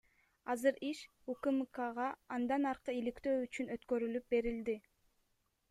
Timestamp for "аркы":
2.71-2.97